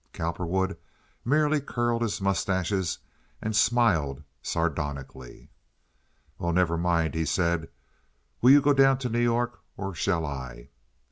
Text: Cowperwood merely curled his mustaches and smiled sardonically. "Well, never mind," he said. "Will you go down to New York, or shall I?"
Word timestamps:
Cowperwood 0.13 0.77
merely 1.23 1.61
curled 1.61 2.01
his 2.01 2.19
mustaches 2.19 2.97
and 3.39 3.55
smiled 3.55 4.23
sardonically. 4.41 5.51
"Well, 6.39 6.53
never 6.53 6.75
mind," 6.75 7.13
he 7.13 7.23
said. 7.23 7.69
"Will 8.41 8.49
you 8.49 8.61
go 8.61 8.73
down 8.73 8.97
to 8.97 9.09
New 9.09 9.19
York, 9.21 9.59
or 9.77 9.93
shall 9.93 10.25
I?" 10.25 10.69